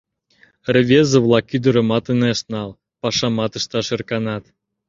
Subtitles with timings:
[0.73, 2.69] Рвезе-влак ӱдырымат ынешт нал,
[3.01, 4.43] пашамат ышташ ӧрканат.